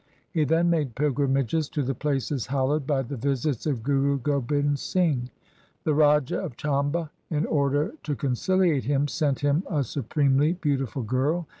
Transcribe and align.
He 0.31 0.45
then 0.45 0.67
made 0.71 0.95
pilgrimages 0.95 1.69
to 1.69 1.83
the 1.83 1.93
places 1.93 2.47
hallowed 2.47 2.87
by 2.87 3.03
the 3.03 3.17
visits 3.17 3.67
of 3.67 3.83
Guru 3.83 4.17
Gobind 4.17 4.79
Singh. 4.79 5.29
The 5.83 5.93
Raja 5.93 6.39
of 6.39 6.57
Chamba, 6.57 7.11
in 7.29 7.45
order 7.45 7.93
to 8.01 8.15
conciliate 8.15 8.85
him, 8.85 9.07
sent 9.07 9.41
him 9.41 9.61
a 9.69 9.83
supremely 9.83 10.53
beautiful 10.53 11.03
girl. 11.03 11.45